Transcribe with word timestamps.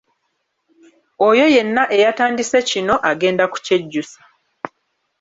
Oyo 1.27 1.45
yenna 1.55 1.83
eyatandise 1.95 2.57
kino 2.69 2.95
agenda 3.11 3.43
kukyejjusa. 3.51 4.19